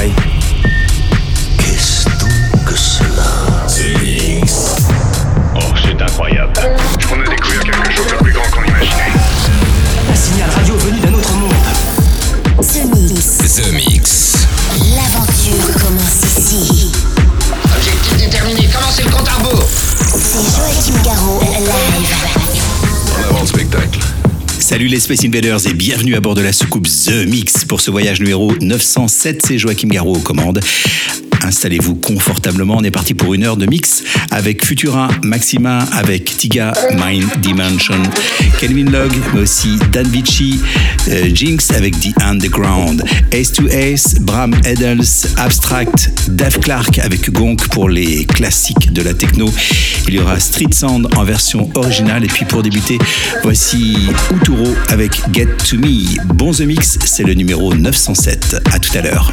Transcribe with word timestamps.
travail. 0.00 0.39
Space 25.00 25.24
Invaders 25.24 25.66
et 25.66 25.72
bienvenue 25.72 26.14
à 26.14 26.20
bord 26.20 26.34
de 26.34 26.42
la 26.42 26.52
soucoupe 26.52 26.86
The 26.86 27.26
Mix 27.26 27.64
pour 27.64 27.80
ce 27.80 27.90
voyage 27.90 28.20
numéro 28.20 28.52
907. 28.60 29.40
C'est 29.46 29.56
Joachim 29.56 29.88
Garraud 29.88 30.16
aux 30.16 30.20
commandes. 30.20 30.60
Installez-vous 31.42 31.96
confortablement. 31.96 32.76
On 32.78 32.84
est 32.84 32.90
parti 32.90 33.14
pour 33.14 33.34
une 33.34 33.44
heure 33.44 33.56
de 33.56 33.66
mix 33.66 34.02
avec 34.30 34.64
Futura, 34.64 35.08
Maxima, 35.22 35.80
avec 35.92 36.36
Tiga, 36.36 36.72
Mind 36.92 37.28
Dimension, 37.40 38.02
Kelvin 38.58 38.90
Log, 38.90 39.12
mais 39.34 39.40
aussi 39.40 39.78
Dan 39.92 40.06
Vici, 40.08 40.60
euh, 41.08 41.28
Jinx 41.32 41.70
avec 41.70 41.98
The 42.00 42.20
Underground, 42.22 43.02
Ace 43.32 43.52
to 43.52 43.66
Ace, 43.68 44.16
Bram 44.20 44.54
Edels, 44.64 45.26
Abstract, 45.36 46.12
Dave 46.28 46.58
Clark 46.60 46.98
avec 46.98 47.30
Gonk 47.30 47.68
pour 47.68 47.88
les 47.88 48.24
classiques 48.24 48.92
de 48.92 49.02
la 49.02 49.14
techno. 49.14 49.50
Il 50.08 50.14
y 50.14 50.18
aura 50.18 50.38
Street 50.40 50.72
Sound 50.72 51.08
en 51.16 51.24
version 51.24 51.70
originale. 51.74 52.24
Et 52.24 52.28
puis 52.28 52.44
pour 52.44 52.62
débuter, 52.62 52.98
voici 53.42 53.96
Uturo 54.34 54.74
avec 54.88 55.20
Get 55.32 55.48
to 55.68 55.76
Me. 55.76 56.04
Bon 56.34 56.52
The 56.52 56.60
Mix, 56.60 56.98
c'est 57.04 57.24
le 57.24 57.34
numéro 57.34 57.74
907. 57.74 58.62
À 58.72 58.78
tout 58.78 58.96
à 58.96 59.02
l'heure. 59.02 59.32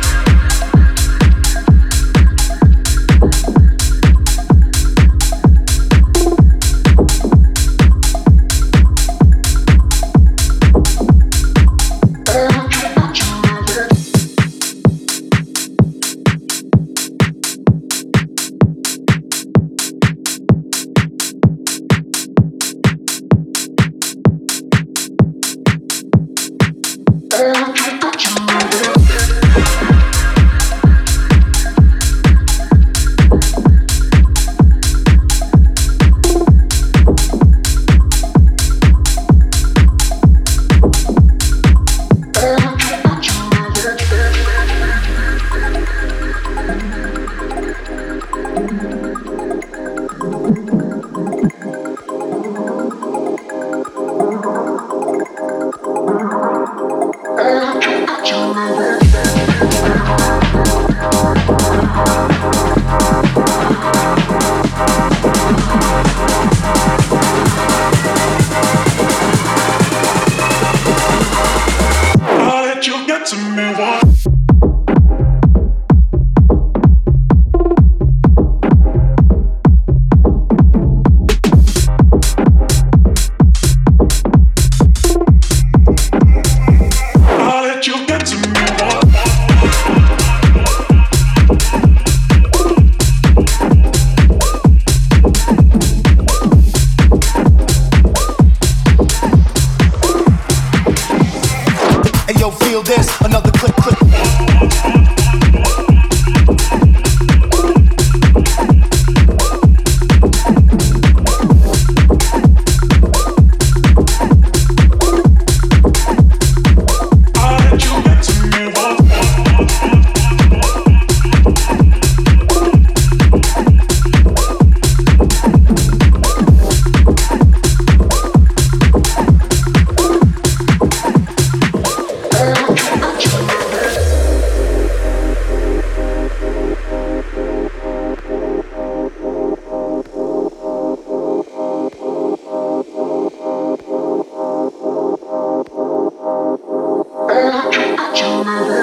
I'll 148.53 148.80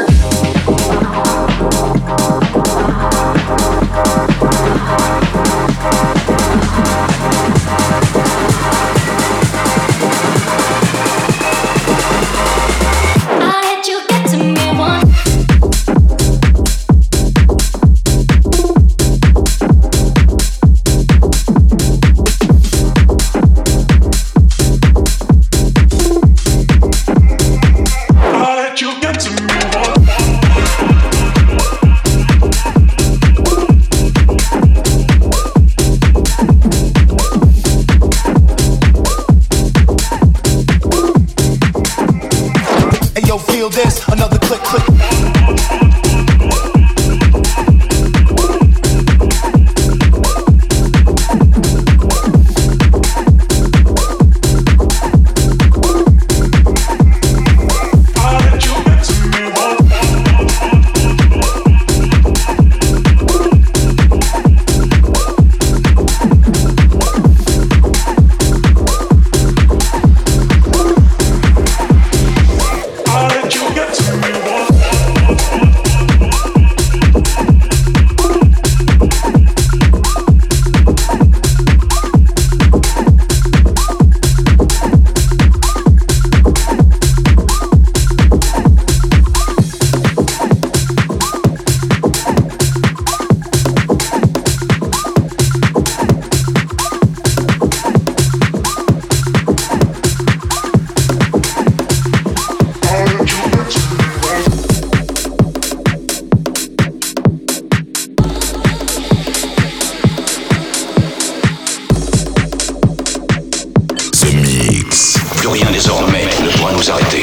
rien 115.50 115.70
désormais 115.70 116.26
ne 116.42 116.50
pourra 116.56 116.72
nous 116.72 116.90
arrêter. 116.90 117.22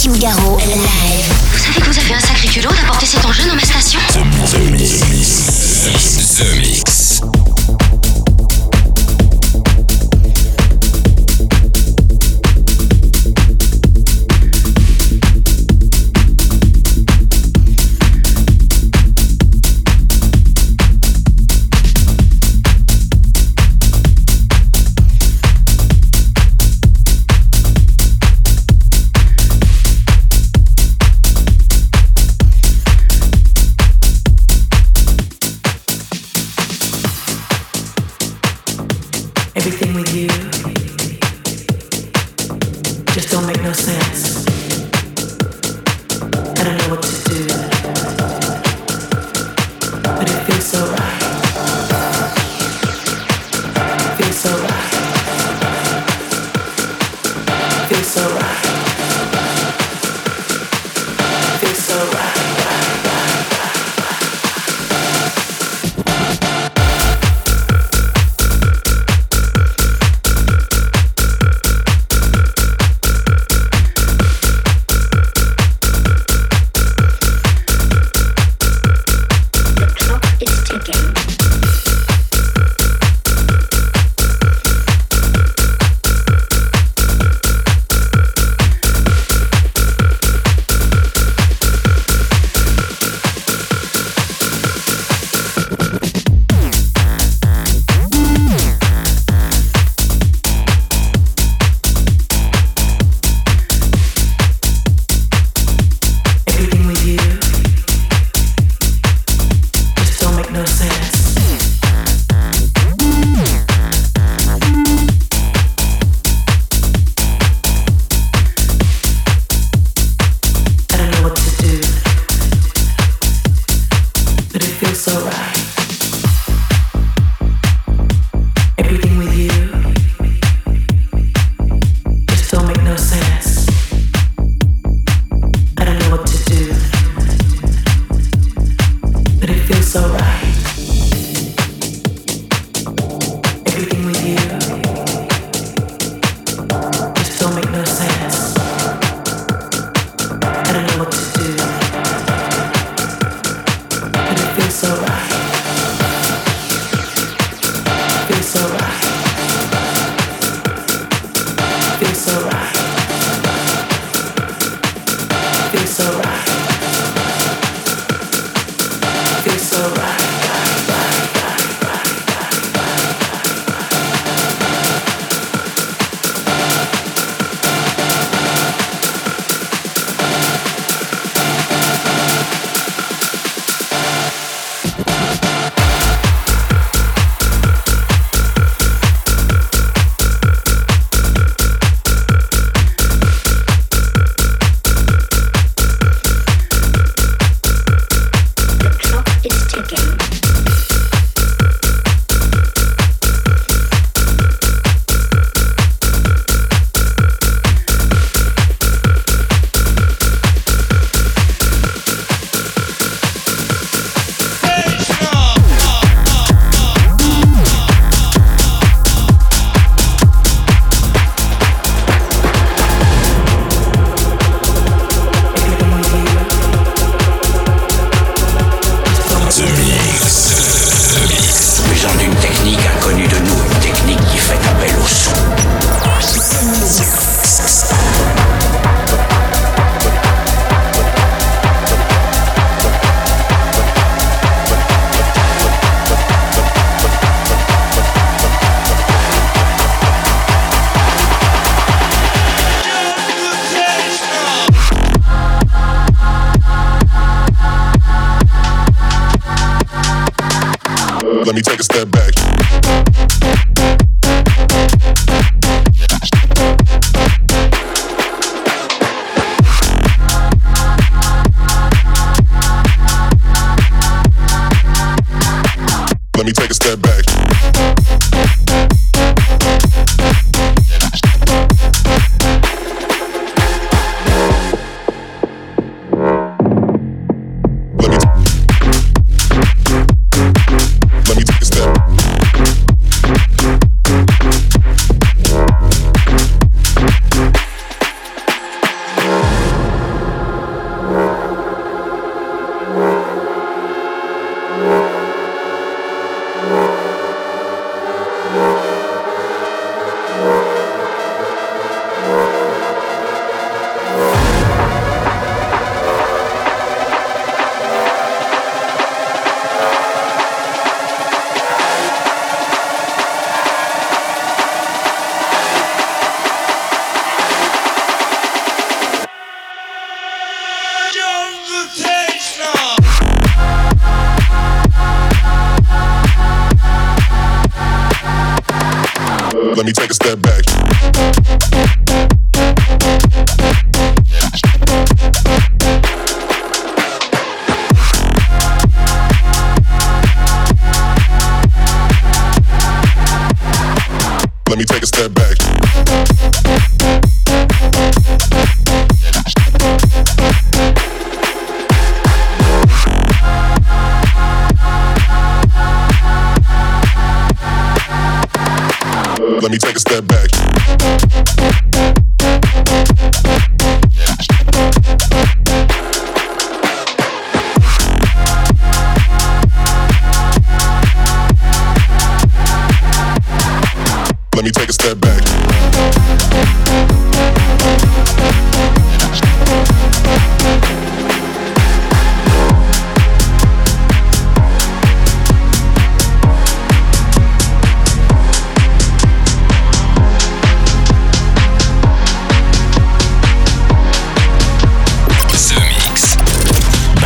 Kim 0.00 0.12
Garo, 0.12 0.56
elle 0.62 0.70
est 0.70 0.76
là. 0.76 0.97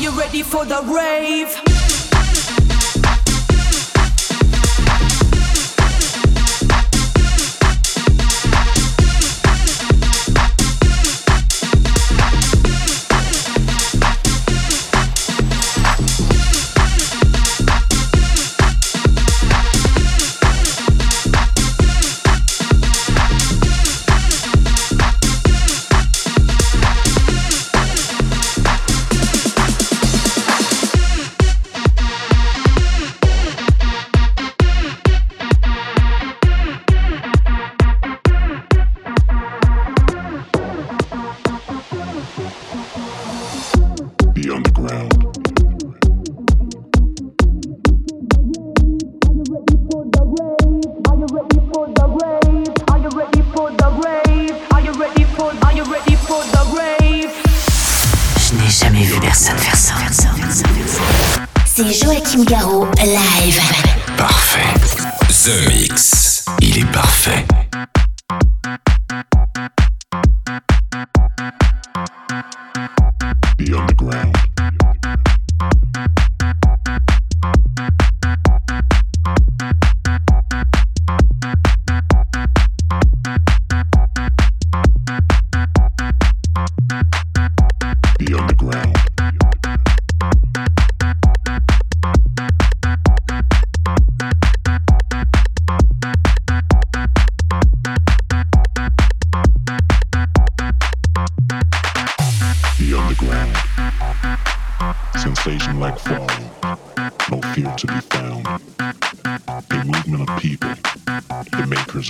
you 0.00 0.10
ready 0.10 0.42
for 0.42 0.64
the 0.64 0.80
rave? 0.82 1.67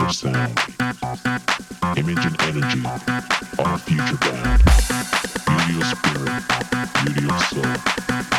Are 0.01 0.13
sound. 0.13 0.59
Image 1.97 2.25
and 2.25 2.43
energy 2.43 2.83
are 3.59 3.79
future 3.79 4.17
bound. 4.21 4.63
Beauty 5.47 5.81
of 5.81 5.87
spirit, 5.87 6.43
beauty 7.05 7.27
of 7.29 7.43
soul. 7.47 8.38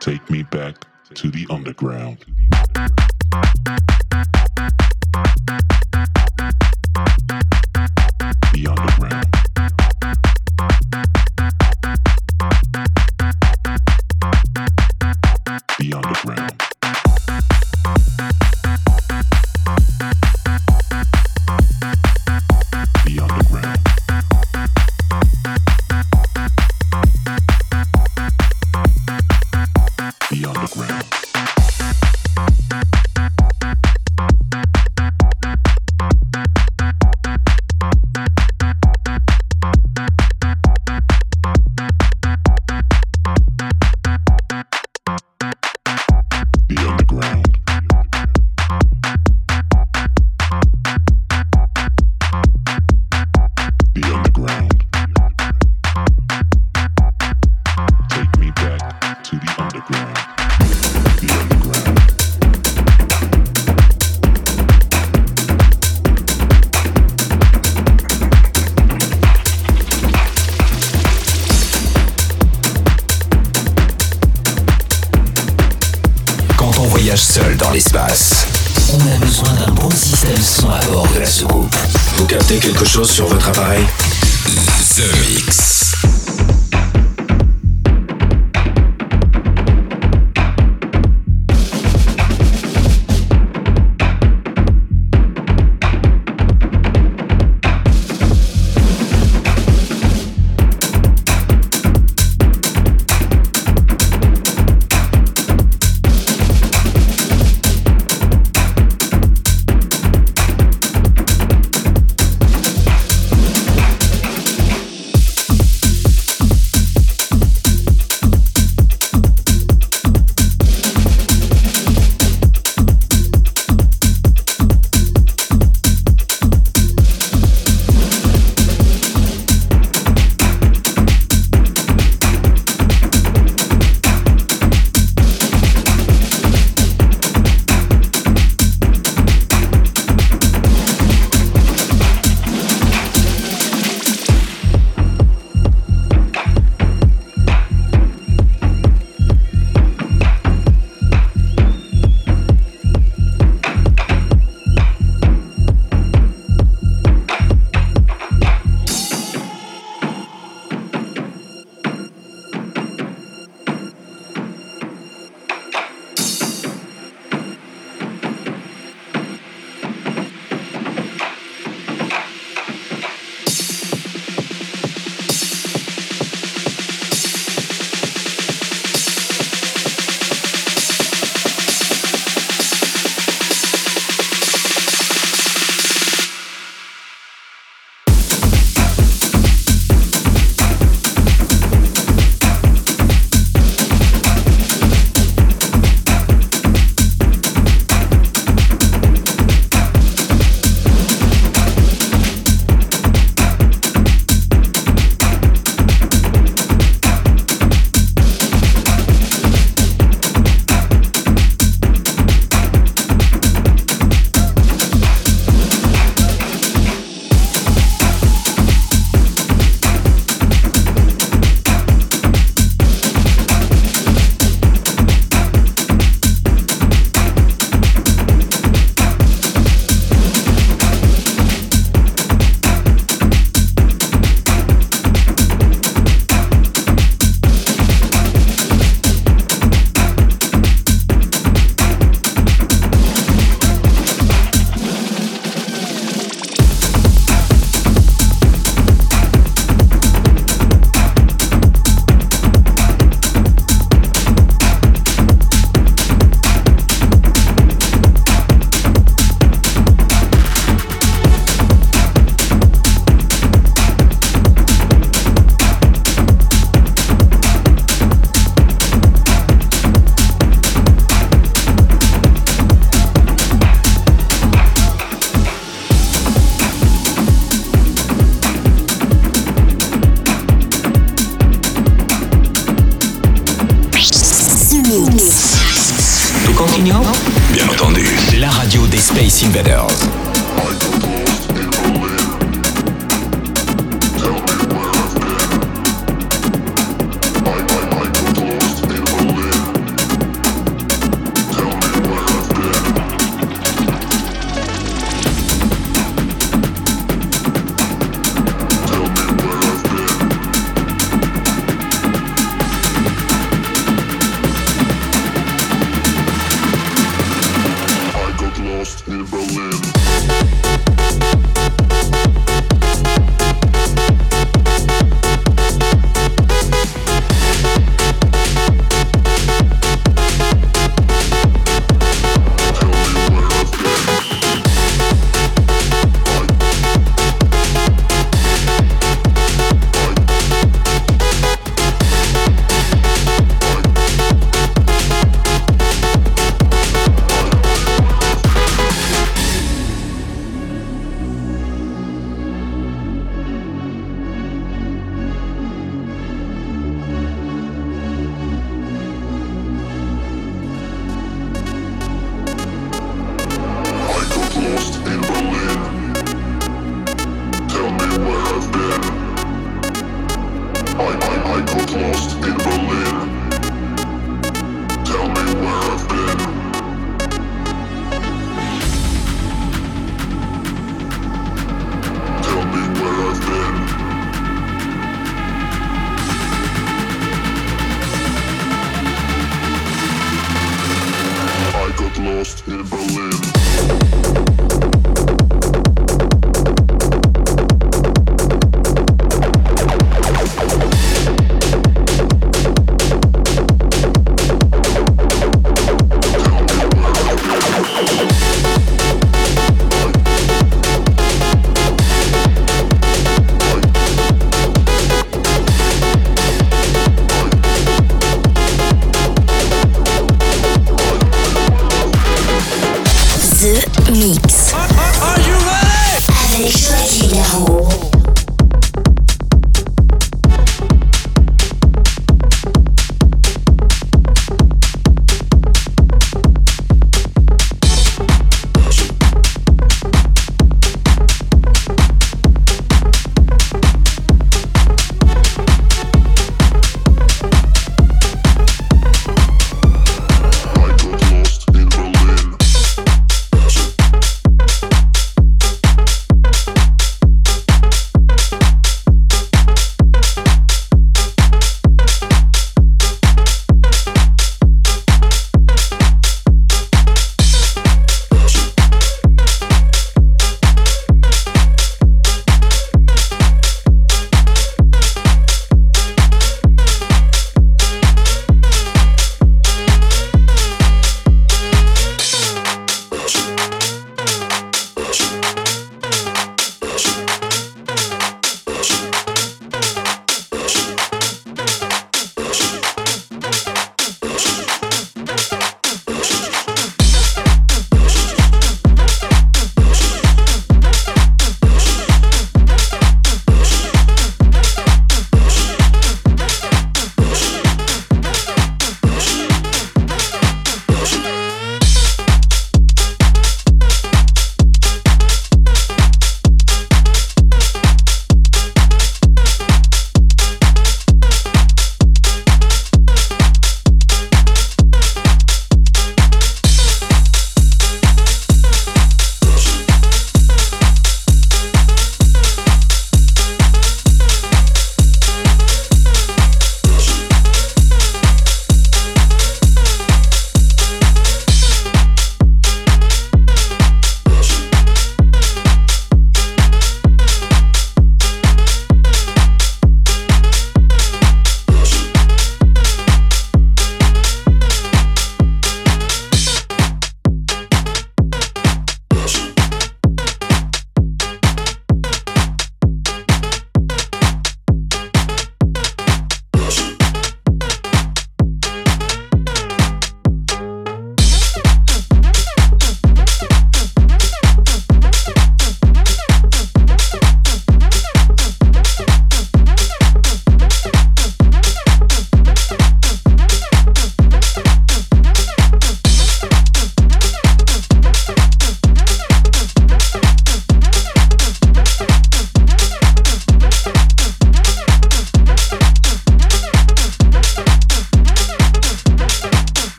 Take 0.00 0.30
me 0.30 0.44
back 0.44 0.86
to 1.14 1.30
the 1.30 1.46
underground. 1.50 2.24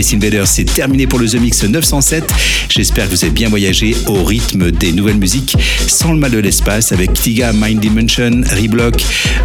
C'est 0.00 0.64
terminé 0.64 1.08
pour 1.08 1.18
le 1.18 1.28
The 1.28 1.40
Mix 1.40 1.64
907. 1.64 2.32
J'espère 2.68 3.06
que 3.06 3.14
vous 3.16 3.24
avez 3.24 3.32
bien 3.32 3.48
voyagé 3.48 3.96
au 4.06 4.22
rythme 4.22 4.70
des 4.70 4.92
nouvelles 4.92 5.18
musiques, 5.18 5.56
sans 5.88 6.12
le 6.12 6.18
mal 6.18 6.30
de 6.30 6.38
l'espace, 6.38 6.92
avec 6.92 7.12
Tiga, 7.14 7.52
Mind 7.52 7.80
Dimension, 7.80 8.42
Reblock, 8.48 8.94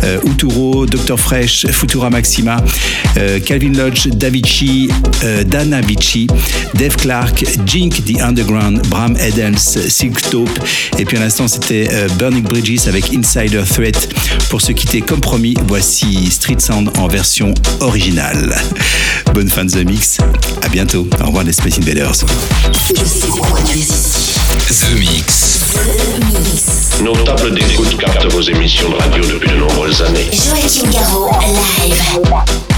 euh, 0.03 0.19
Uturo, 0.25 0.85
Dr. 0.85 1.19
Fresh, 1.19 1.65
Futura 1.71 2.11
Maxima, 2.11 2.57
euh, 3.17 3.39
Calvin 3.39 3.73
Lodge, 3.73 4.07
Davici, 4.09 4.89
euh, 5.23 5.43
Dana 5.43 5.81
Vici, 5.81 6.27
Dave 6.75 6.95
Clark, 6.97 7.43
Jink 7.65 8.03
The 8.05 8.21
Underground, 8.21 8.85
Bram 8.89 9.17
Edels, 9.17 9.57
Silk 9.57 10.21
Taupe. 10.29 10.59
Et 10.99 11.05
puis 11.05 11.17
à 11.17 11.21
l'instant, 11.21 11.47
c'était 11.47 11.87
euh, 11.91 12.07
Burning 12.19 12.43
Bridges 12.43 12.87
avec 12.87 13.11
Insider 13.13 13.63
Threat. 13.67 14.07
Pour 14.49 14.61
se 14.61 14.71
quitter 14.71 15.01
comme 15.01 15.21
promis, 15.21 15.55
voici 15.67 16.29
Street 16.29 16.59
Sound 16.59 16.91
en 16.97 17.07
version 17.07 17.53
originale. 17.79 18.55
Bonne 19.33 19.49
fin 19.49 19.65
de 19.65 19.71
The 19.71 19.85
Mix. 19.85 20.19
À 20.61 20.69
bientôt. 20.69 21.07
Au 21.21 21.25
revoir 21.27 21.43
les 21.43 21.53
Space 21.53 21.77
Invaders. 21.79 22.13
Je 22.13 23.05
sais 23.05 23.27
pourquoi 23.27 23.59
tu 23.61 23.77
es 23.77 23.81
ici. 23.81 24.39
The 24.67 24.99
Mix. 24.99 25.59
The 25.73 26.25
Mix. 26.25 27.01
Nos 27.01 27.15
tables 27.23 27.53
d'écoute 27.53 27.97
captent 27.97 28.31
vos 28.31 28.41
émissions 28.41 28.89
de 28.89 28.95
radio 28.95 29.23
depuis 29.25 29.49
de 29.49 29.55
nombreuses 29.55 30.01
années. 30.01 30.29
Joachim 30.31 30.89
Garraud, 30.91 31.29
live. 31.41 32.72